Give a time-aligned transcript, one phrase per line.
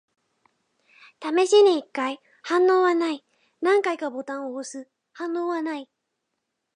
[1.19, 2.19] 試しに一回。
[2.41, 3.23] 反応はない。
[3.61, 4.89] 何回かボタンを押す。
[5.13, 5.91] 反応はない。